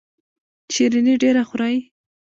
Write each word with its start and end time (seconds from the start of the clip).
شیریني 0.73 1.15
ډیره 1.23 1.43
خورئ؟ 1.49 1.77